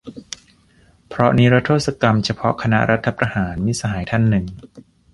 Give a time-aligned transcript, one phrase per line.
[1.07, 4.45] เพราะนิรโทษกรรมเฉพาะคณะรัฐประหาร- มิตรสหายท่านหนึ่ง